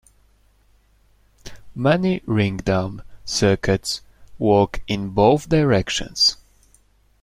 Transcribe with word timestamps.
Many 1.75 2.21
ringdown 2.25 3.03
circuits 3.23 4.01
work 4.39 4.81
in 4.87 5.09
both 5.09 5.47
directions. 5.47 6.37